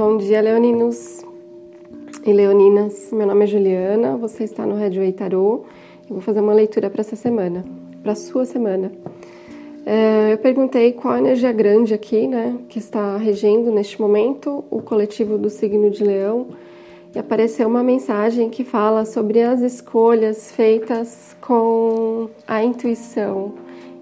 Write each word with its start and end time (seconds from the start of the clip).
Bom 0.00 0.16
dia, 0.16 0.40
leoninos 0.40 1.26
e 2.24 2.32
leoninas. 2.32 3.10
Meu 3.10 3.26
nome 3.26 3.42
é 3.42 3.46
Juliana, 3.48 4.16
você 4.16 4.44
está 4.44 4.64
no 4.64 4.76
Redway 4.76 5.10
Tarot. 5.12 5.64
Eu 6.08 6.14
vou 6.14 6.20
fazer 6.20 6.38
uma 6.38 6.52
leitura 6.52 6.88
para 6.88 7.00
essa 7.00 7.16
semana, 7.16 7.64
para 8.00 8.14
sua 8.14 8.44
semana. 8.44 8.92
É, 9.84 10.34
eu 10.34 10.38
perguntei 10.38 10.92
qual 10.92 11.14
a 11.14 11.18
energia 11.18 11.50
grande 11.50 11.94
aqui, 11.94 12.28
né, 12.28 12.56
que 12.68 12.78
está 12.78 13.16
regendo 13.16 13.72
neste 13.72 14.00
momento 14.00 14.64
o 14.70 14.80
coletivo 14.80 15.36
do 15.36 15.50
signo 15.50 15.90
de 15.90 16.04
Leão. 16.04 16.46
E 17.12 17.18
apareceu 17.18 17.66
uma 17.66 17.82
mensagem 17.82 18.50
que 18.50 18.62
fala 18.62 19.04
sobre 19.04 19.42
as 19.42 19.62
escolhas 19.62 20.52
feitas 20.52 21.36
com 21.40 22.30
a 22.46 22.62
intuição 22.62 23.52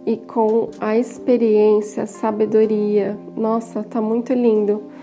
e 0.05 0.19
com 0.19 0.69
a 0.79 0.99
experiência, 0.99 2.03
a 2.03 2.07
sabedoria. 2.07 3.17
Nossa, 3.35 3.83
tá 3.83 4.03
muito 4.03 4.35
lindo. 4.35 4.95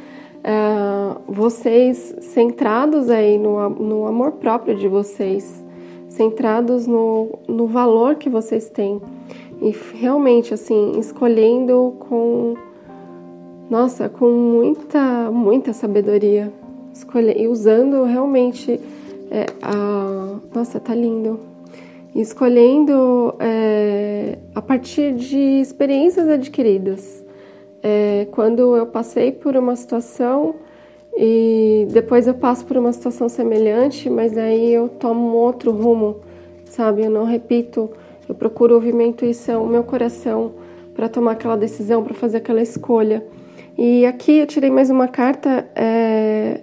Uh, 0.44 1.22
vocês 1.26 2.16
centrados 2.20 3.10
aí 3.10 3.38
no, 3.38 3.70
no 3.70 4.06
amor 4.06 4.34
próprio 4.34 4.76
de 4.76 4.88
vocês, 4.90 5.64
centrados 6.10 6.86
no, 6.86 7.40
no 7.48 7.66
valor 7.66 8.16
que 8.16 8.30
vocês 8.30 8.70
têm 8.70 9.02
e 9.62 9.74
realmente 9.96 10.54
assim 10.54 11.00
escolhendo 11.00 11.96
com 12.00 12.56
nossa 13.70 14.10
com 14.10 14.30
muita 14.30 15.32
muita 15.32 15.72
sabedoria 15.72 16.52
escolher 16.94 17.40
e 17.40 17.48
usando 17.48 18.04
realmente 18.04 18.80
é, 19.32 19.46
a 19.62 20.40
nossa 20.54 20.78
tá 20.80 20.94
lindo 20.94 21.40
escolhendo 22.22 23.36
é, 23.40 24.38
a 24.54 24.62
partir 24.62 25.16
de 25.16 25.38
experiências 25.38 26.28
adquiridas. 26.28 27.23
É, 27.84 28.28
quando 28.32 28.78
eu 28.78 28.88
passei 28.88 29.32
por 29.32 29.58
uma 29.58 29.76
situação 29.76 30.56
e 31.16 31.86
depois 31.92 32.26
eu 32.28 32.34
passo 32.34 32.66
por 32.66 32.78
uma 32.78 32.94
situação 32.94 33.28
semelhante, 33.28 34.10
mas 34.10 34.38
aí 34.38 34.72
eu 34.72 34.88
tomo 34.88 35.36
outro 35.36 35.72
rumo, 35.72 36.22
sabe? 36.66 37.04
Eu 37.04 37.12
não 37.12 37.26
repito, 37.26 37.92
eu 38.28 38.34
procuro 38.34 38.76
ouvir 38.76 38.94
minha 38.94 39.10
intuição, 39.10 39.68
meu 39.68 39.84
coração 39.84 40.54
para 40.96 41.10
tomar 41.10 41.32
aquela 41.32 41.58
decisão, 41.58 42.04
para 42.04 42.14
fazer 42.14 42.38
aquela 42.38 42.62
escolha. 42.62 43.26
E 43.78 44.06
aqui 44.06 44.38
eu 44.38 44.48
tirei 44.48 44.70
mais 44.70 44.90
uma 44.90 45.08
carta. 45.08 45.68
É, 45.76 46.62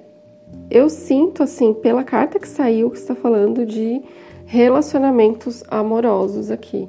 eu 0.70 0.88
sinto 0.88 1.42
assim, 1.42 1.74
pela 1.74 2.04
carta 2.04 2.38
que 2.38 2.48
saiu, 2.48 2.91
que 2.91 2.98
está 2.98 3.14
falando 3.14 3.66
de 3.66 4.00
relacionamentos 4.46 5.64
amorosos 5.68 6.50
aqui. 6.50 6.88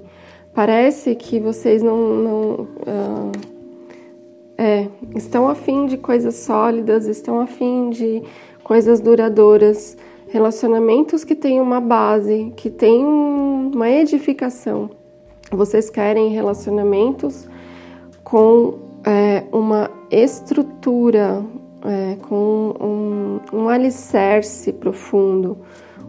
Parece 0.54 1.16
que 1.16 1.40
vocês 1.40 1.82
não, 1.82 1.98
não 1.98 2.52
uh, 2.62 3.32
é, 4.62 4.88
estão 5.16 5.50
afim 5.50 5.88
de 5.88 5.98
coisas 5.98 6.36
sólidas, 6.36 7.08
estão 7.08 7.40
afim 7.42 7.90
de 7.90 8.22
coisas 8.64 9.00
duradouras, 9.00 9.98
relacionamentos 10.28 11.24
que 11.24 11.34
têm 11.34 11.60
uma 11.60 11.82
base, 11.82 12.54
que 12.56 12.70
têm 12.70 13.04
uma 13.04 13.90
edificação. 13.90 14.92
Vocês 15.52 15.90
querem 15.90 16.30
relacionamentos 16.30 17.50
com 18.24 18.76
é, 19.04 19.44
uma 19.52 19.90
estrutura, 20.12 21.44
é, 21.84 22.18
com 22.30 22.76
um, 22.80 23.58
um 23.58 23.68
alicerce 23.68 24.72
profundo 24.72 25.58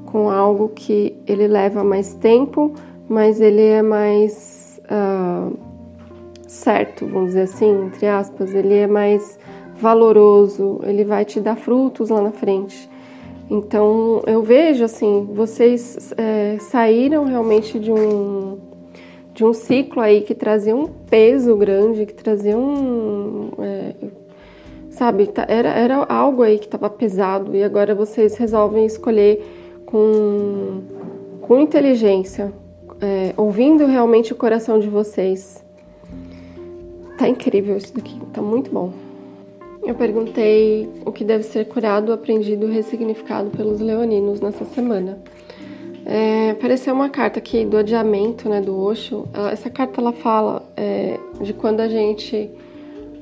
com 0.05 0.31
algo 0.31 0.69
que 0.69 1.17
ele 1.27 1.49
leva 1.49 1.83
mais 1.83 2.13
tempo, 2.13 2.75
mas 3.09 3.41
ele 3.41 3.63
é 3.63 3.81
mais 3.81 4.79
uh, 4.85 5.72
certo, 6.53 7.07
vamos 7.07 7.29
dizer 7.29 7.43
assim, 7.43 7.87
entre 7.87 8.07
aspas, 8.07 8.55
ele 8.55 8.75
é 8.75 8.87
mais 8.87 9.39
valoroso, 9.81 10.81
ele 10.85 11.03
vai 11.03 11.25
te 11.25 11.41
dar 11.41 11.57
frutos 11.57 12.11
lá 12.11 12.21
na 12.21 12.31
frente. 12.31 12.89
Então 13.51 14.23
eu 14.27 14.43
vejo 14.43 14.85
assim, 14.85 15.29
vocês 15.33 16.13
é, 16.17 16.59
saíram 16.61 17.25
realmente 17.25 17.79
de 17.79 17.91
um 17.91 18.59
de 19.35 19.47
um 19.47 19.55
ciclo 19.55 20.03
aí 20.03 20.21
que 20.21 20.35
trazia 20.35 20.77
um 20.77 20.87
peso 20.87 21.57
grande, 21.57 22.05
que 22.05 22.13
trazia 22.13 22.57
um 22.57 23.51
é, 23.59 23.95
sabe, 24.91 25.29
tá, 25.29 25.47
era, 25.49 25.71
era 25.71 26.05
algo 26.05 26.43
aí 26.43 26.59
que 26.59 26.67
estava 26.67 26.91
pesado 26.91 27.57
e 27.57 27.65
agora 27.65 27.95
vocês 27.95 28.37
resolvem 28.37 28.85
escolher 28.85 29.43
com, 29.87 30.83
com 31.41 31.59
inteligência, 31.59 32.53
é, 33.01 33.33
ouvindo 33.39 33.87
realmente 33.87 34.35
o 34.35 34.37
coração 34.37 34.79
de 34.79 34.89
vocês. 34.89 35.63
Tá 37.19 37.29
incrível 37.29 37.77
isso 37.77 37.95
daqui, 37.95 38.19
tá 38.33 38.41
muito 38.41 38.71
bom. 38.71 38.93
Eu 39.85 39.95
perguntei 39.95 40.89
o 41.05 41.11
que 41.11 41.25
deve 41.25 41.43
ser 41.43 41.67
curado, 41.67 42.13
aprendido, 42.13 42.67
ressignificado 42.67 43.51
pelos 43.51 43.81
leoninos 43.81 44.41
nessa 44.41 44.65
semana. 44.65 45.19
É, 46.07 46.51
apareceu 46.51 46.95
uma 46.95 47.09
carta 47.09 47.39
aqui 47.39 47.65
do 47.65 47.77
adiamento, 47.77 48.49
né, 48.49 48.61
do 48.61 48.79
Osho. 48.79 49.29
Essa 49.51 49.71
carta 49.71 50.01
ela 50.01 50.13
fala 50.13 50.63
é, 50.77 51.19
de 51.41 51.53
quando 51.53 51.81
a 51.81 51.89
gente 51.89 52.51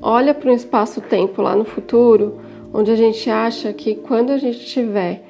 olha 0.02 0.34
para 0.34 0.50
um 0.50 0.54
espaço-tempo 0.54 1.42
lá 1.42 1.54
no 1.56 1.64
futuro, 1.64 2.38
onde 2.72 2.90
a 2.90 2.96
gente 2.96 3.28
acha 3.28 3.72
que 3.72 3.94
quando 3.94 4.30
a 4.30 4.38
gente 4.38 4.64
tiver 4.64 5.22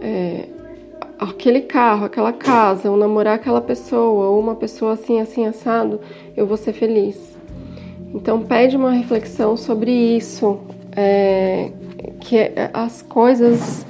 é, 0.00 0.48
aquele 1.18 1.62
carro, 1.62 2.04
aquela 2.04 2.32
casa, 2.32 2.90
ou 2.90 2.96
namorar 2.96 3.36
aquela 3.36 3.60
pessoa, 3.60 4.28
ou 4.28 4.38
uma 4.38 4.54
pessoa 4.54 4.92
assim, 4.92 5.20
assim, 5.20 5.46
assado, 5.46 6.00
eu 6.36 6.46
vou 6.46 6.56
ser 6.56 6.72
feliz. 6.72 7.34
Então, 8.14 8.40
pede 8.42 8.76
uma 8.76 8.92
reflexão 8.92 9.56
sobre 9.56 9.90
isso, 9.90 10.60
é, 10.96 11.72
que 12.20 12.36
as 12.72 13.02
coisas, 13.02 13.84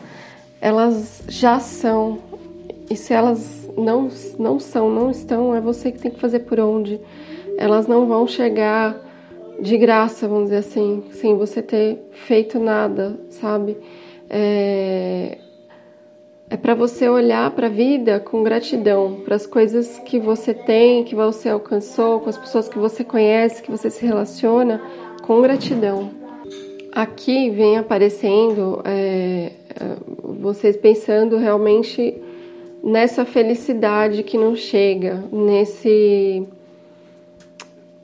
elas 0.63 1.23
já 1.29 1.61
são, 1.61 2.19
e 2.89 2.97
se 2.97 3.13
elas 3.13 3.71
não, 3.77 4.09
não 4.39 4.59
são, 4.59 4.89
não 4.89 5.11
estão, 5.11 5.55
é 5.55 5.61
você 5.61 5.93
que 5.93 5.99
tem 5.99 6.11
que 6.11 6.19
fazer 6.19 6.41
por 6.41 6.59
onde. 6.59 6.99
Elas 7.59 7.87
não 7.87 8.07
vão 8.07 8.27
chegar 8.27 8.97
de 9.61 9.77
graça, 9.77 10.27
vamos 10.27 10.45
dizer 10.45 10.57
assim, 10.57 11.05
sem 11.13 11.37
você 11.37 11.61
ter 11.61 11.99
feito 12.13 12.59
nada, 12.59 13.21
sabe? 13.29 13.77
É, 14.31 15.37
é 16.55 16.57
para 16.57 16.73
você 16.73 17.09
olhar 17.09 17.51
para 17.51 17.67
a 17.67 17.69
vida 17.69 18.21
com 18.21 18.45
gratidão, 18.45 19.23
para 19.25 19.35
as 19.35 19.45
coisas 19.45 19.99
que 19.99 20.21
você 20.21 20.55
tem, 20.55 21.03
que 21.03 21.13
você 21.13 21.49
alcançou, 21.49 22.21
com 22.21 22.31
as 22.31 22.39
pessoas 22.39 22.69
que 22.69 22.79
você 22.79 23.03
conhece, 23.03 23.61
que 23.61 23.73
você 23.73 23.91
se 23.91 24.07
relaciona, 24.07 24.81
com 25.21 25.43
gratidão. 25.43 26.13
Aqui 26.93 27.51
vem 27.51 27.77
aparecendo 27.77 28.81
é, 28.85 29.51
é 29.69 29.97
vocês 30.23 30.77
pensando 30.77 31.39
realmente 31.39 32.23
nessa 32.85 33.25
felicidade 33.25 34.23
que 34.23 34.39
não 34.39 34.55
chega, 34.55 35.25
nesse 35.33 36.47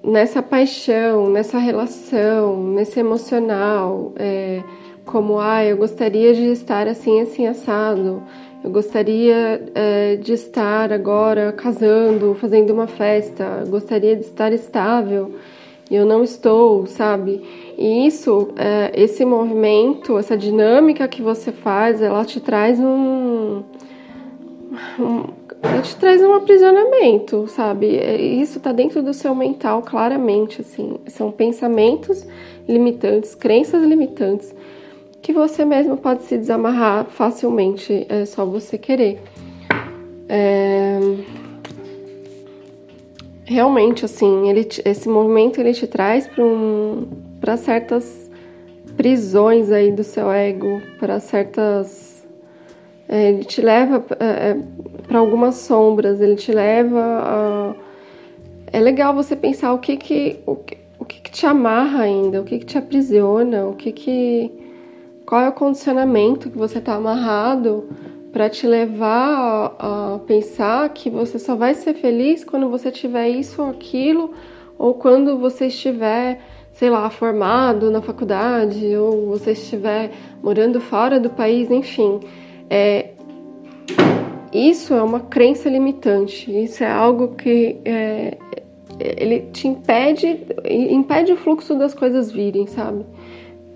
nessa 0.02 0.42
paixão, 0.42 1.30
nessa 1.30 1.58
relação, 1.58 2.64
nesse 2.72 2.98
emocional. 2.98 4.12
É, 4.16 4.60
como 5.10 5.40
ah, 5.40 5.64
eu 5.64 5.76
gostaria 5.76 6.32
de 6.32 6.52
estar 6.52 6.86
assim, 6.86 7.20
assim, 7.20 7.46
assado, 7.46 8.22
eu 8.62 8.70
gostaria 8.70 9.60
é, 9.74 10.16
de 10.16 10.32
estar 10.32 10.92
agora 10.92 11.52
casando, 11.52 12.36
fazendo 12.40 12.72
uma 12.72 12.86
festa, 12.86 13.62
eu 13.64 13.66
gostaria 13.66 14.14
de 14.14 14.22
estar 14.22 14.52
estável 14.52 15.34
e 15.90 15.96
eu 15.96 16.06
não 16.06 16.22
estou, 16.22 16.86
sabe? 16.86 17.42
E 17.76 18.06
isso, 18.06 18.50
é, 18.56 18.92
esse 18.94 19.24
movimento, 19.24 20.16
essa 20.16 20.36
dinâmica 20.36 21.08
que 21.08 21.20
você 21.20 21.50
faz, 21.50 22.00
ela 22.00 22.24
te 22.24 22.38
traz 22.38 22.78
um, 22.78 23.64
um 24.98 25.40
ela 25.62 25.82
te 25.82 25.94
traz 25.96 26.22
um 26.22 26.32
aprisionamento, 26.32 27.46
sabe? 27.48 27.96
É, 27.96 28.16
isso 28.16 28.58
está 28.58 28.72
dentro 28.72 29.02
do 29.02 29.12
seu 29.12 29.34
mental 29.34 29.82
claramente, 29.82 30.60
assim. 30.60 30.98
São 31.08 31.32
pensamentos 31.32 32.24
limitantes, 32.68 33.34
crenças 33.34 33.82
limitantes 33.82 34.54
que 35.22 35.32
você 35.32 35.64
mesmo 35.64 35.96
pode 35.96 36.22
se 36.22 36.36
desamarrar 36.36 37.04
facilmente, 37.06 38.06
é 38.08 38.24
só 38.24 38.44
você 38.44 38.78
querer. 38.78 39.20
É... 40.28 40.98
Realmente, 43.44 44.04
assim, 44.04 44.48
ele, 44.48 44.66
esse 44.84 45.08
movimento 45.08 45.60
ele 45.60 45.72
te 45.72 45.86
traz 45.86 46.26
para 46.26 46.44
um, 46.44 47.08
certas 47.58 48.30
prisões 48.96 49.72
aí 49.72 49.90
do 49.90 50.04
seu 50.04 50.30
ego, 50.30 50.80
para 51.00 51.18
certas. 51.18 52.24
É, 53.08 53.30
ele 53.30 53.44
te 53.44 53.60
leva 53.60 54.04
é, 54.20 54.50
é 54.50 54.56
para 55.08 55.18
algumas 55.18 55.56
sombras, 55.56 56.20
ele 56.20 56.36
te 56.36 56.52
leva 56.52 57.00
a. 57.00 57.74
É 58.72 58.78
legal 58.78 59.12
você 59.12 59.34
pensar 59.34 59.72
o 59.72 59.78
que 59.78 59.96
que, 59.96 60.38
o 60.46 60.54
que, 60.54 60.78
o 60.96 61.04
que, 61.04 61.20
que 61.20 61.30
te 61.32 61.44
amarra 61.44 62.04
ainda, 62.04 62.40
o 62.40 62.44
que, 62.44 62.60
que 62.60 62.66
te 62.66 62.78
aprisiona, 62.78 63.66
o 63.66 63.74
que 63.74 63.90
que 63.90 64.69
qual 65.26 65.42
é 65.42 65.48
o 65.48 65.52
condicionamento 65.52 66.50
que 66.50 66.58
você 66.58 66.78
está 66.78 66.94
amarrado 66.94 67.88
para 68.32 68.48
te 68.48 68.66
levar 68.66 69.74
a, 69.78 70.20
pensar 70.26 70.88
que 70.90 71.10
você 71.10 71.38
só 71.38 71.54
vai 71.56 71.74
ser 71.74 71.94
feliz 71.94 72.44
quando 72.44 72.68
você 72.68 72.90
tiver 72.90 73.28
isso 73.28 73.62
ou 73.62 73.70
aquilo, 73.70 74.32
ou 74.78 74.94
quando 74.94 75.38
você 75.38 75.66
estiver 75.66 76.40
sei 76.72 76.88
lá, 76.88 77.10
formado 77.10 77.90
na 77.90 78.00
faculdade 78.00 78.96
ou 78.96 79.26
você 79.26 79.52
estiver 79.52 80.10
morando 80.42 80.80
fora 80.80 81.20
do 81.20 81.28
país, 81.28 81.70
enfim. 81.70 82.20
É, 82.70 83.10
isso 84.52 84.94
é 84.94 85.02
uma 85.02 85.20
crença 85.20 85.68
limitante, 85.68 86.50
isso 86.50 86.82
é 86.82 86.90
algo 86.90 87.34
que 87.34 87.76
é, 87.84 88.36
ele 88.98 89.40
te 89.52 89.68
impede, 89.68 90.46
impede 90.64 91.32
o 91.32 91.36
fluxo 91.36 91.74
das 91.74 91.94
coisas 91.94 92.32
virem, 92.32 92.66
sabe? 92.66 93.04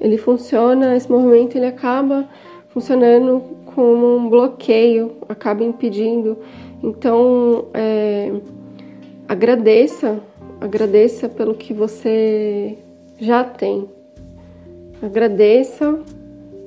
Ele 0.04 0.18
funciona, 0.18 0.94
esse 0.94 1.10
movimento 1.10 1.56
ele 1.56 1.64
acaba 1.64 2.28
funcionando 2.68 3.42
como 3.74 4.18
um 4.18 4.28
bloqueio, 4.28 5.12
acaba 5.26 5.64
impedindo. 5.64 6.36
Então, 6.82 7.68
é, 7.72 8.30
agradeça, 9.26 10.20
agradeça 10.60 11.26
pelo 11.26 11.54
que 11.54 11.72
você 11.72 12.76
já 13.18 13.44
tem. 13.44 13.88
Agradeça 15.02 15.98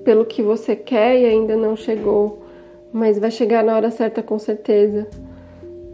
pelo 0.04 0.26
que 0.26 0.42
você 0.42 0.76
quer 0.76 1.22
e 1.22 1.26
ainda 1.28 1.56
não 1.56 1.76
chegou, 1.76 2.42
mas 2.92 3.20
vai 3.20 3.30
chegar 3.30 3.64
na 3.64 3.76
hora 3.76 3.92
certa 3.92 4.24
com 4.24 4.40
certeza. 4.40 5.08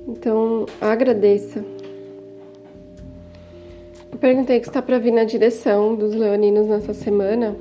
Então, 0.07 0.65
agradeça. 0.79 1.72
Eu 4.13 4.19
perguntei 4.19 4.59
que 4.59 4.67
está 4.67 4.79
para 4.79 4.99
vir 4.99 5.11
na 5.11 5.23
direção 5.23 5.95
dos 5.95 6.13
leoninos 6.13 6.67
nessa 6.67 6.93
semana. 6.93 7.55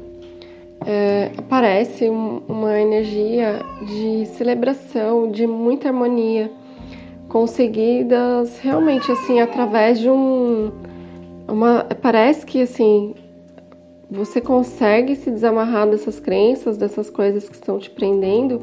É, 0.85 1.31
aparece 1.39 2.11
um, 2.11 2.43
uma 2.47 2.79
energia 2.79 3.61
de 3.87 4.27
celebração, 4.27 5.31
de 5.31 5.47
muita 5.47 5.89
harmonia, 5.89 6.51
conseguidas 7.27 8.59
realmente 8.59 9.11
assim 9.11 9.41
através 9.41 9.99
de 9.99 10.11
um 10.11 10.71
uma, 11.49 11.85
parece 12.03 12.45
que 12.45 12.61
assim 12.61 13.15
você 14.11 14.39
consegue 14.39 15.17
se 15.17 15.31
desamarrar 15.31 15.89
dessas 15.89 16.21
crenças, 16.21 16.77
dessas 16.77 17.09
coisas 17.09 17.49
que 17.49 17.55
estão 17.55 17.79
te 17.79 17.89
prendendo, 17.89 18.61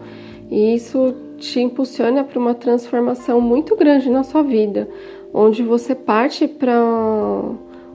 e 0.47 0.75
isso 0.75 1.15
te 1.39 1.59
impulsiona 1.59 2.23
para 2.23 2.37
uma 2.37 2.53
transformação 2.53 3.41
muito 3.41 3.75
grande 3.75 4.11
na 4.11 4.23
sua 4.23 4.43
vida, 4.43 4.87
onde 5.33 5.63
você 5.63 5.95
parte 5.95 6.47
para 6.47 6.79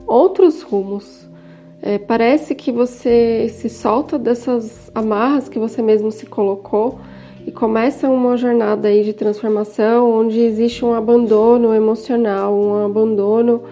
outros 0.07 0.61
rumos. 0.61 1.27
É, 1.81 1.97
parece 1.97 2.55
que 2.55 2.71
você 2.71 3.47
se 3.49 3.69
solta 3.69 4.17
dessas 4.17 4.89
amarras 4.95 5.47
que 5.47 5.59
você 5.59 5.81
mesmo 5.81 6.11
se 6.11 6.25
colocou 6.25 6.99
e 7.45 7.51
começa 7.51 8.09
uma 8.09 8.35
jornada 8.35 8.87
aí 8.87 9.03
de 9.03 9.13
transformação 9.13 10.11
onde 10.11 10.39
existe 10.39 10.83
um 10.83 10.93
abandono 10.93 11.75
emocional, 11.75 12.55
um 12.55 12.85
abandono 12.85 13.63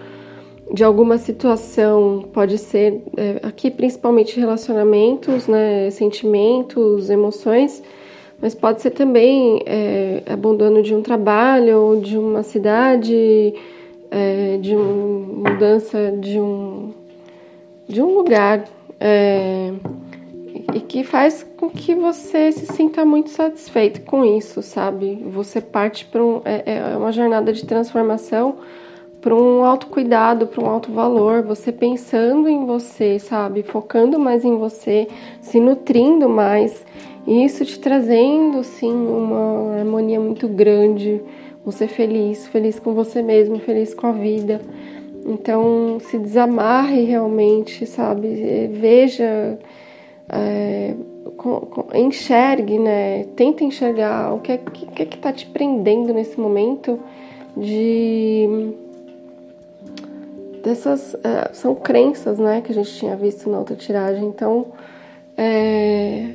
de 0.72 0.82
alguma 0.82 1.18
situação, 1.18 2.24
pode 2.32 2.56
ser 2.58 3.02
é, 3.16 3.40
aqui 3.42 3.70
principalmente 3.70 4.38
relacionamentos, 4.38 5.46
né, 5.46 5.90
sentimentos, 5.90 7.10
emoções, 7.10 7.82
mas 8.40 8.54
pode 8.54 8.80
ser 8.80 8.90
também 8.90 9.62
é, 9.66 10.22
abandono 10.26 10.82
de 10.82 10.94
um 10.94 11.02
trabalho 11.02 11.78
ou 11.78 12.00
de 12.00 12.16
uma 12.16 12.42
cidade, 12.42 13.54
é, 14.14 14.58
de 14.58 14.76
um, 14.76 15.42
mudança 15.44 16.12
de 16.12 16.38
um, 16.38 16.92
de 17.88 18.00
um 18.00 18.14
lugar 18.14 18.64
é, 19.00 19.72
e 20.72 20.78
que 20.78 21.02
faz 21.02 21.44
com 21.56 21.68
que 21.68 21.96
você 21.96 22.52
se 22.52 22.66
sinta 22.66 23.04
muito 23.04 23.30
satisfeito 23.30 24.02
com 24.02 24.24
isso, 24.24 24.62
sabe? 24.62 25.16
Você 25.32 25.60
parte 25.60 26.04
para 26.04 26.22
um, 26.22 26.40
é, 26.44 26.92
é 26.92 26.96
uma 26.96 27.10
jornada 27.10 27.52
de 27.52 27.66
transformação 27.66 28.58
para 29.20 29.34
um 29.34 29.64
autocuidado, 29.64 30.46
para 30.46 30.62
um 30.62 30.68
alto 30.68 30.92
valor, 30.92 31.42
você 31.42 31.72
pensando 31.72 32.48
em 32.48 32.64
você, 32.66 33.18
sabe? 33.18 33.64
Focando 33.64 34.16
mais 34.16 34.44
em 34.44 34.56
você, 34.56 35.08
se 35.40 35.58
nutrindo 35.58 36.28
mais, 36.28 36.86
e 37.26 37.44
isso 37.44 37.64
te 37.64 37.80
trazendo, 37.80 38.62
sim, 38.62 38.92
uma 38.92 39.78
harmonia 39.78 40.20
muito 40.20 40.46
grande, 40.46 41.20
você 41.64 41.88
feliz, 41.88 42.46
feliz 42.46 42.78
com 42.78 42.94
você 42.94 43.22
mesmo, 43.22 43.58
feliz 43.58 43.94
com 43.94 44.06
a 44.06 44.12
vida. 44.12 44.60
Então, 45.26 45.98
se 46.00 46.18
desamarre 46.18 47.04
realmente, 47.04 47.86
sabe? 47.86 48.68
Veja, 48.72 49.58
é, 50.28 50.94
enxergue, 51.94 52.78
né? 52.78 53.24
Tenta 53.34 53.64
enxergar 53.64 54.34
o 54.34 54.40
que 54.40 54.52
é 54.52 54.58
que, 54.58 55.02
é 55.02 55.06
que 55.06 55.18
tá 55.18 55.32
te 55.32 55.46
prendendo 55.46 56.12
nesse 56.12 56.38
momento 56.38 57.00
de 57.56 58.74
dessas 60.62 61.14
é, 61.22 61.52
são 61.52 61.74
crenças, 61.74 62.38
né, 62.38 62.62
que 62.62 62.72
a 62.72 62.74
gente 62.74 62.90
tinha 62.94 63.14
visto 63.14 63.48
na 63.50 63.58
outra 63.58 63.76
tiragem. 63.76 64.24
Então, 64.24 64.66
é, 65.36 66.30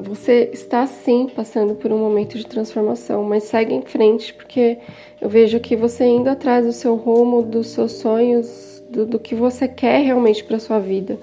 você 0.00 0.50
está 0.52 0.86
sim 0.86 1.28
passando 1.34 1.74
por 1.74 1.92
um 1.92 1.98
momento 1.98 2.36
de 2.36 2.46
transformação, 2.46 3.22
mas 3.24 3.44
segue 3.44 3.74
em 3.74 3.82
frente, 3.82 4.32
porque 4.34 4.78
eu 5.20 5.28
vejo 5.28 5.60
que 5.60 5.76
você 5.76 6.04
indo 6.04 6.28
atrás 6.28 6.66
do 6.66 6.72
seu 6.72 6.94
rumo, 6.94 7.42
dos 7.42 7.68
seus 7.68 7.92
sonhos, 7.92 8.82
do, 8.88 9.06
do 9.06 9.18
que 9.18 9.34
você 9.34 9.66
quer 9.68 10.02
realmente 10.02 10.44
para 10.44 10.58
sua 10.58 10.78
vida. 10.78 11.18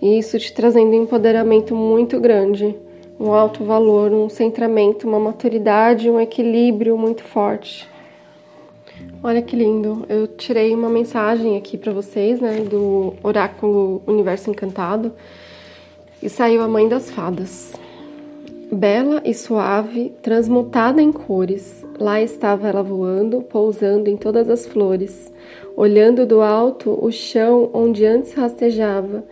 E 0.00 0.18
isso 0.18 0.38
te 0.38 0.52
trazendo 0.52 0.90
um 0.90 1.02
empoderamento 1.02 1.74
muito 1.74 2.20
grande, 2.20 2.74
um 3.18 3.32
alto 3.32 3.64
valor, 3.64 4.12
um 4.12 4.28
centramento, 4.28 5.08
uma 5.08 5.18
maturidade, 5.18 6.08
um 6.08 6.20
equilíbrio 6.20 6.96
muito 6.96 7.24
forte. 7.24 7.88
Olha 9.22 9.42
que 9.42 9.56
lindo. 9.56 10.04
Eu 10.08 10.28
tirei 10.28 10.72
uma 10.72 10.88
mensagem 10.88 11.56
aqui 11.56 11.76
para 11.76 11.92
vocês, 11.92 12.40
né, 12.40 12.60
do 12.60 13.14
oráculo 13.22 14.02
Universo 14.06 14.50
Encantado. 14.50 15.12
E 16.22 16.28
saiu 16.28 16.62
a 16.62 16.68
Mãe 16.68 16.88
das 16.88 17.10
Fadas. 17.10 17.72
Bela 18.70 19.22
e 19.24 19.32
suave, 19.32 20.12
transmutada 20.20 21.00
em 21.00 21.10
cores, 21.10 21.86
lá 21.98 22.20
estava 22.20 22.68
ela 22.68 22.82
voando, 22.82 23.40
pousando 23.40 24.10
em 24.10 24.16
todas 24.16 24.50
as 24.50 24.66
flores, 24.66 25.32
olhando 25.74 26.26
do 26.26 26.42
alto 26.42 26.98
o 27.02 27.10
chão 27.10 27.70
onde 27.72 28.04
antes 28.04 28.34
rastejava, 28.34 29.24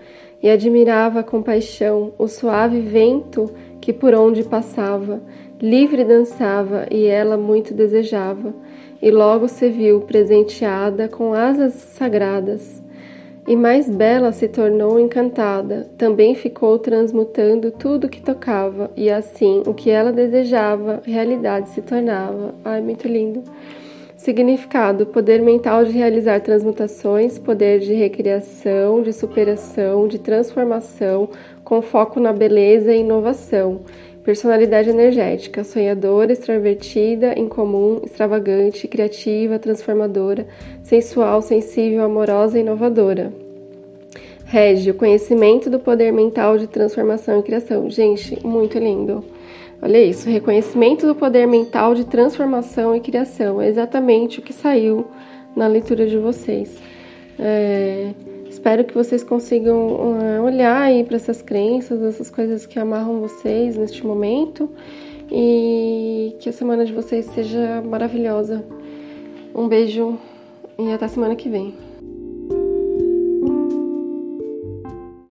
e 0.42 0.48
admirava 0.48 1.22
com 1.22 1.42
paixão 1.42 2.14
o 2.16 2.26
suave 2.26 2.80
vento 2.80 3.50
que 3.78 3.92
por 3.92 4.14
onde 4.14 4.42
passava, 4.42 5.20
livre 5.60 6.02
dançava 6.02 6.86
e 6.90 7.04
ela 7.04 7.36
muito 7.36 7.74
desejava 7.74 8.54
e 9.02 9.10
logo 9.10 9.48
se 9.48 9.68
viu 9.68 10.00
presenteada 10.00 11.08
com 11.08 11.34
asas 11.34 11.74
sagradas. 11.74 12.82
E 13.46 13.54
mais 13.54 13.88
bela 13.88 14.32
se 14.32 14.48
tornou 14.48 14.98
encantada, 14.98 15.88
também 15.96 16.34
ficou 16.34 16.80
transmutando 16.80 17.70
tudo 17.70 18.08
que 18.08 18.20
tocava, 18.20 18.90
e 18.96 19.08
assim 19.08 19.62
o 19.66 19.72
que 19.72 19.88
ela 19.88 20.12
desejava, 20.12 21.00
realidade 21.04 21.68
se 21.68 21.80
tornava. 21.80 22.54
Ai, 22.64 22.80
muito 22.80 23.06
lindo. 23.06 23.44
Significado: 24.16 25.06
poder 25.06 25.40
mental 25.40 25.84
de 25.84 25.92
realizar 25.92 26.40
transmutações, 26.40 27.38
poder 27.38 27.78
de 27.78 27.94
recriação, 27.94 29.00
de 29.00 29.12
superação, 29.12 30.08
de 30.08 30.18
transformação, 30.18 31.28
com 31.62 31.80
foco 31.80 32.18
na 32.18 32.32
beleza 32.32 32.92
e 32.92 33.00
inovação. 33.00 33.82
Personalidade 34.26 34.90
energética, 34.90 35.62
sonhadora, 35.62 36.32
extrovertida, 36.32 37.38
incomum, 37.38 38.00
extravagante, 38.04 38.88
criativa, 38.88 39.56
transformadora, 39.56 40.48
sensual, 40.82 41.40
sensível, 41.40 42.02
amorosa 42.02 42.58
e 42.58 42.60
inovadora. 42.60 43.32
Rege 44.44 44.90
o 44.90 44.94
conhecimento 44.94 45.70
do 45.70 45.78
poder 45.78 46.12
mental 46.12 46.58
de 46.58 46.66
transformação 46.66 47.38
e 47.38 47.42
criação. 47.44 47.88
Gente, 47.88 48.44
muito 48.44 48.76
lindo. 48.80 49.22
Olha 49.80 50.02
isso, 50.02 50.28
reconhecimento 50.28 51.06
do 51.06 51.14
poder 51.14 51.46
mental 51.46 51.94
de 51.94 52.04
transformação 52.04 52.96
e 52.96 53.00
criação. 53.00 53.62
É 53.62 53.68
exatamente 53.68 54.40
o 54.40 54.42
que 54.42 54.52
saiu 54.52 55.06
na 55.54 55.68
leitura 55.68 56.04
de 56.04 56.18
vocês. 56.18 56.76
É, 57.38 58.10
Espero 58.56 58.84
que 58.84 58.94
vocês 58.94 59.22
consigam 59.22 59.76
uh, 59.76 60.42
olhar 60.42 60.80
aí 60.80 61.04
para 61.04 61.16
essas 61.16 61.42
crenças, 61.42 62.00
essas 62.00 62.30
coisas 62.30 62.64
que 62.64 62.78
amarram 62.78 63.20
vocês 63.20 63.76
neste 63.76 64.04
momento 64.04 64.70
e 65.30 66.34
que 66.40 66.48
a 66.48 66.52
semana 66.54 66.86
de 66.86 66.92
vocês 66.94 67.26
seja 67.26 67.82
maravilhosa. 67.82 68.64
Um 69.54 69.68
beijo 69.68 70.18
e 70.78 70.90
até 70.90 71.06
semana 71.06 71.36
que 71.36 71.50
vem. 71.50 71.74